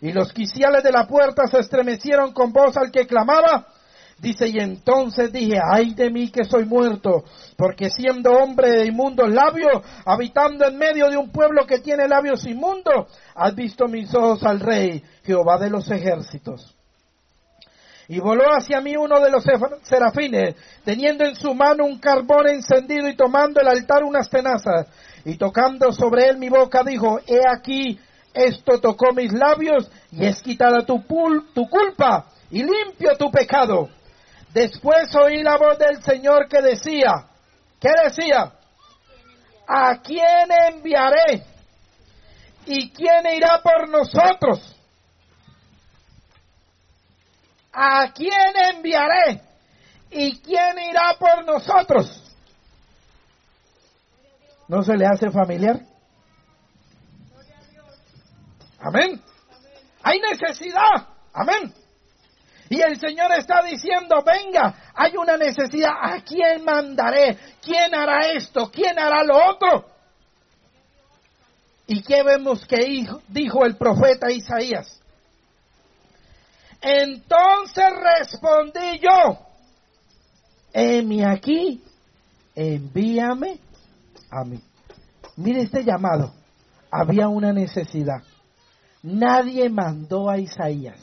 [0.00, 3.66] Y los quiciales de la puerta se estremecieron con voz al que clamaba,
[4.18, 7.24] Dice, y entonces dije, ay de mí que soy muerto,
[7.56, 12.46] porque siendo hombre de inmundos labios, habitando en medio de un pueblo que tiene labios
[12.46, 16.79] inmundos, has visto mis ojos al rey, Jehová de los ejércitos.
[18.10, 19.44] Y voló hacia mí uno de los
[19.84, 24.88] serafines, teniendo en su mano un carbón encendido y tomando el altar unas tenazas,
[25.24, 28.00] y tocando sobre él mi boca, dijo, he aquí,
[28.34, 31.04] esto tocó mis labios, y es quitada tu,
[31.54, 33.88] tu culpa, y limpio tu pecado
[34.52, 37.26] Después oí la voz del Señor que decía,
[37.78, 38.52] ¿qué decía?
[39.68, 41.44] ¿A quién enviaré?
[42.66, 44.69] ¿Y quién irá por nosotros?
[47.72, 49.42] ¿A quién enviaré?
[50.10, 52.34] ¿Y quién irá por nosotros?
[54.66, 55.80] ¿No se le hace familiar?
[58.80, 59.22] Amén.
[60.02, 61.08] Hay necesidad.
[61.32, 61.74] Amén.
[62.68, 67.36] Y el Señor está diciendo, venga, hay una necesidad, ¿a quién mandaré?
[67.60, 68.70] ¿Quién hará esto?
[68.70, 69.86] ¿Quién hará lo otro?
[71.88, 74.99] ¿Y qué vemos que dijo el profeta Isaías?
[76.80, 77.84] Entonces
[78.18, 79.38] respondí yo,
[80.72, 81.82] heme aquí,
[82.54, 83.58] envíame
[84.30, 84.60] a mí.
[85.36, 86.32] Mire este llamado,
[86.90, 88.22] había una necesidad.
[89.02, 90.98] Nadie mandó a Isaías.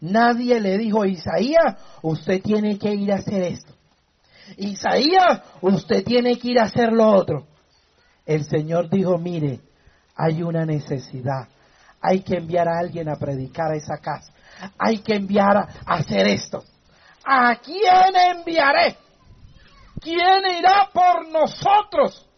[0.00, 3.72] Nadie le dijo, Isaías, usted tiene que ir a hacer esto.
[4.58, 7.46] Isaías, usted tiene que ir a hacer lo otro.
[8.26, 9.60] El Señor dijo, mire,
[10.14, 11.48] hay una necesidad.
[12.06, 14.30] Hay que enviar a alguien a predicar a esa casa.
[14.78, 16.62] Hay que enviar a hacer esto.
[17.24, 18.96] ¿A quién enviaré?
[20.00, 22.28] ¿Quién irá por nosotros?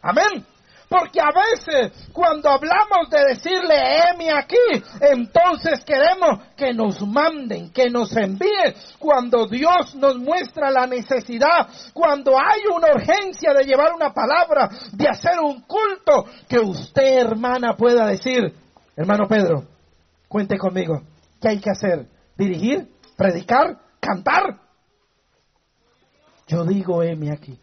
[0.00, 0.46] Amén.
[0.88, 7.90] Porque a veces cuando hablamos de decirle, heme aquí, entonces queremos que nos manden, que
[7.90, 8.74] nos envíen.
[8.98, 15.08] Cuando Dios nos muestra la necesidad, cuando hay una urgencia de llevar una palabra, de
[15.08, 18.54] hacer un culto, que usted, hermana, pueda decir,
[18.96, 19.64] hermano Pedro,
[20.28, 21.02] cuente conmigo,
[21.40, 22.06] ¿qué hay que hacer?
[22.36, 22.88] ¿Dirigir?
[23.16, 23.78] ¿Predicar?
[23.98, 24.60] ¿Cantar?
[26.46, 27.58] Yo digo, heme aquí.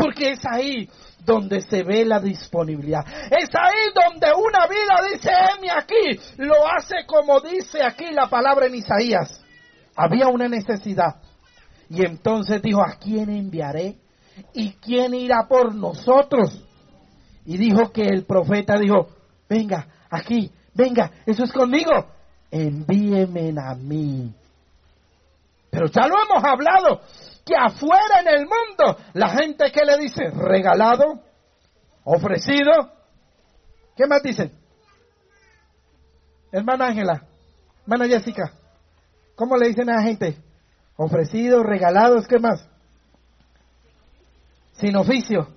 [0.00, 0.88] Porque es ahí
[1.24, 3.04] donde se ve la disponibilidad.
[3.30, 8.66] Es ahí donde una vida dice, heme aquí, lo hace como dice aquí la palabra
[8.66, 9.44] en Isaías.
[9.94, 11.16] Había una necesidad.
[11.90, 13.96] Y entonces dijo, ¿a quién enviaré?
[14.54, 16.64] ¿Y quién irá por nosotros?
[17.44, 19.08] Y dijo que el profeta dijo,
[19.48, 21.90] venga, aquí, venga, eso es conmigo,
[22.50, 24.32] envíenme a mí.
[25.70, 27.00] Pero ya lo hemos hablado,
[27.44, 31.22] que afuera en el mundo la gente que le dice regalado,
[32.04, 32.92] ofrecido,
[33.96, 34.52] ¿qué más dicen?
[36.52, 37.26] Hermana Ángela,
[37.82, 38.52] hermana Jessica,
[39.36, 40.36] ¿cómo le dicen a la gente?
[40.96, 42.66] Ofrecido, regalados, ¿qué más?
[44.72, 45.48] Sin oficio.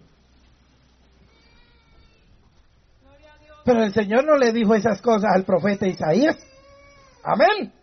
[3.66, 6.38] Pero el Señor no le dijo esas cosas al profeta Isaías.
[7.24, 7.74] Amén.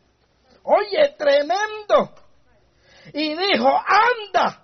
[0.62, 2.12] Oye, tremendo
[3.12, 4.60] y dijo, anda.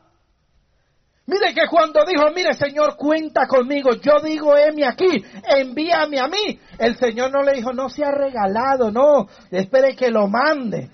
[1.27, 6.61] Mire que cuando dijo, mire Señor, cuenta conmigo, yo digo, heme aquí, envíame a mí.
[6.79, 10.91] El Señor no le dijo, no se ha regalado, no, espere que lo mande.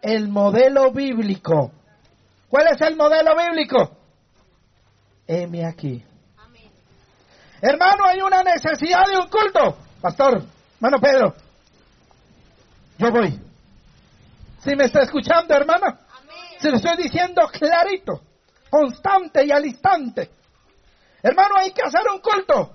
[0.00, 1.72] El modelo bíblico.
[2.48, 3.98] ¿Cuál es el modelo bíblico?
[5.26, 6.02] Heme aquí.
[7.60, 9.76] Hermano, hay una necesidad de un culto.
[10.00, 10.44] Pastor,
[10.76, 11.34] hermano Pedro,
[12.96, 13.47] yo voy.
[14.64, 16.00] ¿Sí me está escuchando, hermana?
[16.60, 18.20] Se lo estoy diciendo clarito,
[18.68, 20.30] constante y al instante.
[21.22, 22.72] Hermano, hay que hacer un culto.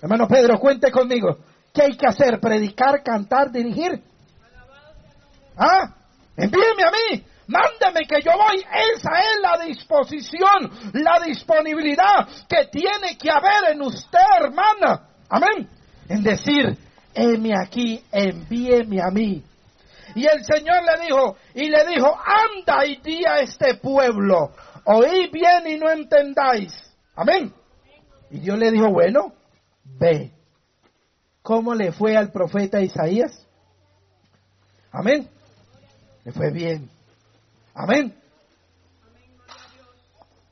[0.00, 1.38] Hermano Pedro, cuente conmigo.
[1.72, 2.40] ¿Qué hay que hacer?
[2.40, 4.02] ¿Predicar, cantar, dirigir?
[5.56, 5.94] ¿Ah?
[6.36, 7.24] Envíeme a mí.
[7.46, 8.58] mándeme que yo voy.
[8.58, 15.08] Esa es la disposición, la disponibilidad que tiene que haber en usted, hermana.
[15.28, 15.68] Amén.
[16.08, 16.76] En decir,
[17.14, 19.44] heme aquí, envíeme a mí.
[20.14, 24.52] Y el Señor le dijo, y le dijo, anda y di a este pueblo,
[24.84, 26.72] oí bien y no entendáis.
[27.14, 27.52] Amén.
[28.30, 29.32] Y Dios le dijo, bueno,
[29.84, 30.32] ve.
[31.42, 33.46] ¿Cómo le fue al profeta Isaías?
[34.92, 35.28] Amén.
[36.24, 36.90] Le fue bien.
[37.74, 38.14] Amén.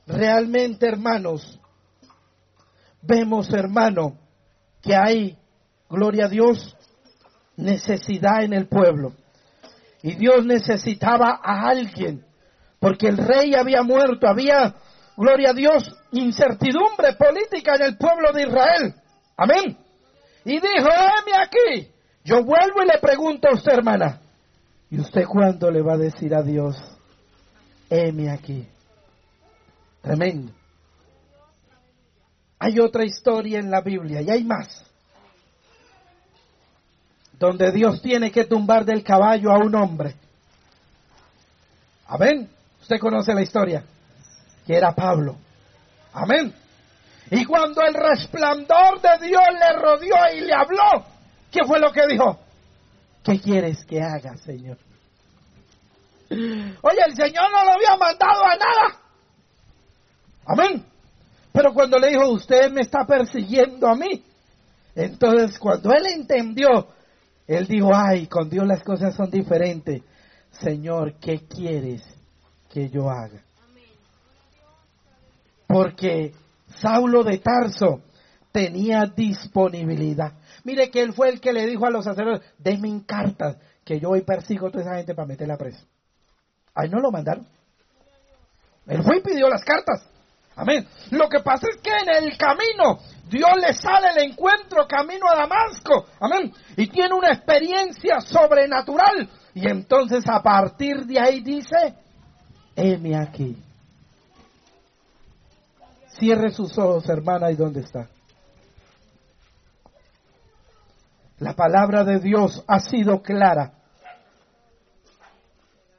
[0.06, 1.60] Realmente, hermanos,
[3.02, 4.16] vemos, hermano,
[4.80, 5.38] que hay,
[5.90, 6.76] gloria a Dios,
[7.56, 9.12] necesidad en el pueblo.
[10.02, 12.24] Y Dios necesitaba a alguien,
[12.78, 14.74] porque el rey había muerto, había,
[15.16, 18.94] gloria a Dios, incertidumbre política en el pueblo de Israel.
[19.36, 19.76] Amén.
[20.44, 21.90] Y dijo, heme aquí.
[22.24, 24.20] Yo vuelvo y le pregunto a usted, hermana,
[24.90, 26.76] ¿y usted cuándo le va a decir a Dios,
[27.90, 28.68] heme aquí?
[30.02, 30.52] Tremendo.
[32.58, 34.87] Hay otra historia en la Biblia y hay más.
[37.38, 40.14] Donde Dios tiene que tumbar del caballo a un hombre.
[42.06, 42.48] Amén.
[42.82, 43.84] Usted conoce la historia.
[44.66, 45.36] Que era Pablo.
[46.12, 46.52] Amén.
[47.30, 51.04] Y cuando el resplandor de Dios le rodeó y le habló,
[51.50, 52.38] ¿qué fue lo que dijo?
[53.22, 54.78] ¿Qué quieres que haga, Señor?
[56.30, 58.96] Oye, el Señor no lo había mandado a nada.
[60.46, 60.84] Amén.
[61.52, 64.24] Pero cuando le dijo, usted me está persiguiendo a mí.
[64.94, 66.88] Entonces, cuando él entendió,
[67.48, 70.02] él dijo, ay, con Dios las cosas son diferentes.
[70.50, 72.02] Señor, ¿qué quieres
[72.68, 73.42] que yo haga?
[75.66, 76.34] Porque
[76.80, 78.02] Saulo de Tarso
[78.52, 80.34] tenía disponibilidad.
[80.64, 84.10] Mire que él fue el que le dijo a los sacerdotes, denme cartas, que yo
[84.10, 85.80] hoy persigo a toda esa gente para meterla presa.
[86.74, 87.46] Ahí no lo mandaron.
[88.86, 90.02] Él fue y pidió las cartas.
[90.54, 90.86] Amén.
[91.10, 92.98] Lo que pasa es que en el camino
[93.28, 96.06] Dios le sale el encuentro camino a Damasco.
[96.20, 96.52] Amén.
[96.76, 99.28] Y tiene una experiencia sobrenatural.
[99.54, 101.94] Y entonces a partir de ahí dice,
[102.74, 103.56] heme aquí.
[106.18, 108.08] Cierre sus ojos, hermana, ¿y dónde está?
[111.38, 113.72] La palabra de Dios ha sido clara.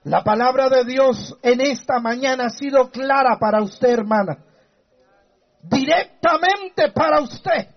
[0.04, 4.40] La palabra de Dios en esta mañana ha sido clara para usted, hermana.
[5.62, 7.68] Directamente para usted.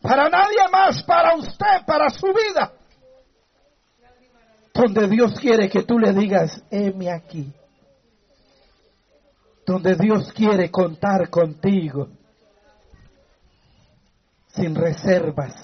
[0.00, 2.72] Para nadie más, para usted, para su vida.
[4.72, 7.52] Donde Dios quiere que tú le digas, heme aquí
[9.68, 12.08] donde Dios quiere contar contigo
[14.46, 15.54] sin reservas.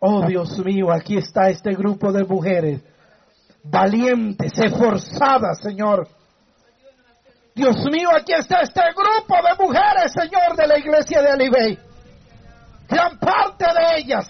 [0.00, 2.82] Oh Dios mío, aquí está este grupo de mujeres
[3.62, 6.08] valientes, esforzadas, Señor.
[7.54, 11.78] Dios mío, aquí está este grupo de mujeres, Señor, de la iglesia de Alibey.
[12.88, 14.28] Gran parte de ellas.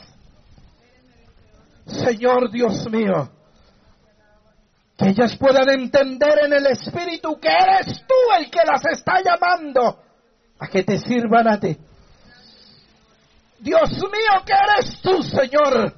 [1.86, 3.30] Señor Dios mío,
[4.96, 10.00] que ellas puedan entender en el Espíritu que eres tú el que las está llamando
[10.58, 11.76] a que te sirvan a ti.
[13.58, 15.94] Dios mío, que eres tú, Señor.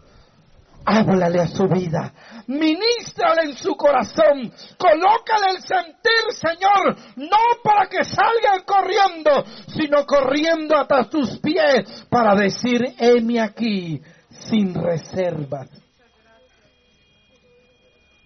[0.85, 2.13] Háblale a su vida,
[2.47, 9.45] ministrale en su corazón, colócale el sentir, Señor, no para que salgan corriendo,
[9.75, 15.69] sino corriendo hasta tus pies para decir, heme aquí, sin reservas.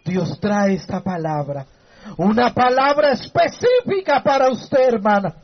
[0.05, 1.67] Dios trae esta palabra.
[2.17, 5.35] Una palabra específica para usted, hermana.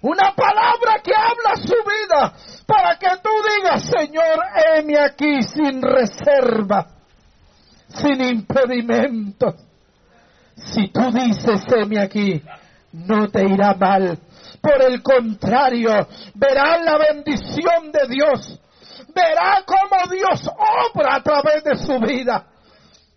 [0.00, 2.34] Una palabra que habla su vida
[2.66, 4.38] para que tú digas, Señor,
[4.74, 6.86] heme aquí sin reserva,
[7.94, 9.54] sin impedimento.
[10.56, 12.42] Si tú dices, heme aquí,
[12.92, 14.18] no te irá mal.
[14.60, 18.60] Por el contrario, verá la bendición de Dios.
[19.14, 20.48] Verá cómo Dios
[20.94, 22.46] obra a través de su vida.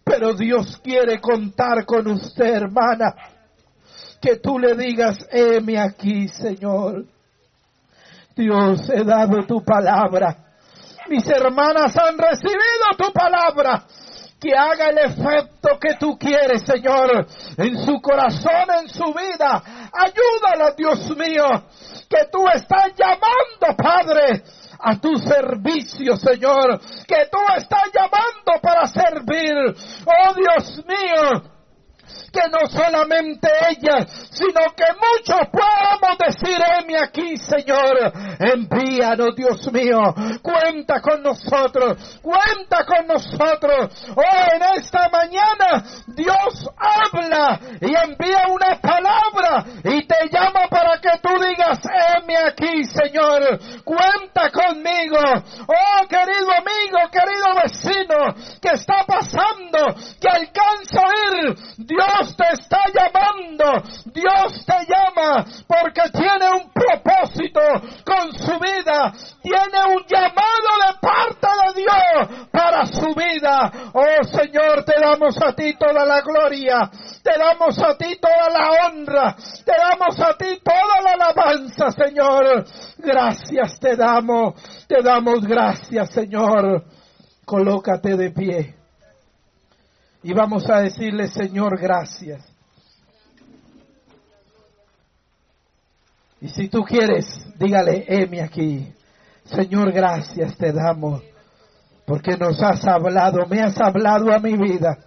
[0.04, 3.16] Pero Dios quiere contar con usted, hermana.
[4.22, 7.06] Que tú le digas, heme aquí, Señor.
[8.36, 10.36] Dios, he dado tu palabra.
[11.08, 13.86] Mis hermanas han recibido tu palabra.
[14.40, 17.26] Que haga el efecto que tú quieres, Señor,
[17.58, 19.64] en su corazón, en su vida.
[19.92, 21.46] Ayúdala, Dios mío,
[22.10, 24.44] que tú estás llamando, Padre,
[24.80, 29.56] a tu servicio, Señor, que tú estás llamando para servir.
[30.06, 31.55] Oh Dios mío,
[32.36, 36.60] que no solamente ella, sino que muchos podamos decir,
[37.02, 38.12] aquí, Señor.
[38.40, 40.02] Envíanos, Dios mío.
[40.42, 42.20] Cuenta con nosotros.
[42.22, 43.92] Cuenta con nosotros.
[44.16, 51.12] Oh, en esta mañana Dios habla y envía una palabra y te llama para que
[51.22, 53.60] tú digas, heme aquí, Señor.
[53.84, 55.20] Cuenta conmigo.
[55.68, 59.96] Oh, querido amigo, querido vecino, ¿qué está pasando?
[60.20, 61.56] Que alcanza a oír.
[61.78, 63.84] Dios te está llamando.
[64.06, 67.62] Dios te llama porque tiene un propósito
[68.06, 69.14] con su vida.
[69.42, 73.72] Tiene un llamado de parte de Dios para su vida.
[73.94, 76.90] Oh Señor, te damos a ti toda la gloria.
[77.24, 79.36] Te damos a ti toda la honra.
[79.66, 82.66] Te damos a ti toda la alabanza, Señor.
[82.98, 84.56] Gracias te damos.
[84.88, 86.84] Te damos gracias, Señor.
[87.46, 88.85] Colócate de pie.
[90.26, 92.44] Y vamos a decirle, Señor, gracias.
[96.42, 97.28] Y si tú quieres,
[97.60, 98.92] dígale, heme aquí.
[99.44, 101.22] Señor, gracias te damos.
[102.08, 104.98] Porque nos has hablado, me has hablado a mi vida.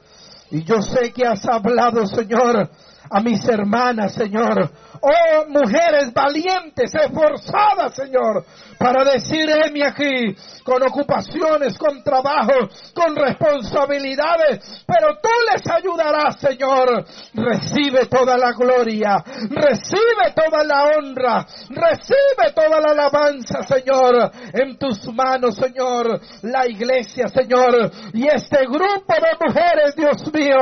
[0.53, 2.71] Y yo sé que has hablado, Señor,
[3.11, 4.71] a mis hermanas, Señor.
[5.01, 8.45] Oh, mujeres valientes, esforzadas, Señor,
[8.79, 10.35] para decir, heme aquí,
[10.65, 17.07] con ocupaciones, con trabajo, con responsabilidades, pero tú les ayudarás, Señor.
[17.33, 25.07] Recibe toda la gloria, recibe toda la honra, recibe toda la alabanza, Señor, en tus
[25.15, 30.59] manos, Señor, la iglesia, Señor, y este grupo de mujeres, Dios mío,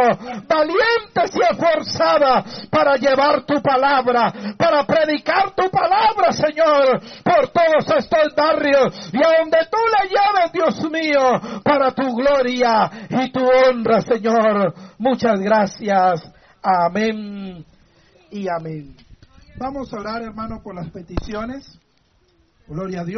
[0.47, 2.36] valientes y esforzadas
[2.71, 9.39] para llevar tu palabra, para predicar tu palabra, Señor, por todos estos barrios y a
[9.41, 14.75] donde tú le lleves, Dios mío, para tu gloria y tu honra, Señor.
[14.99, 16.33] Muchas gracias.
[16.63, 17.65] Amén
[18.31, 18.97] y amén.
[19.59, 21.79] Vamos a orar, hermano, por las peticiones.
[22.69, 23.15] Gloria a Dios.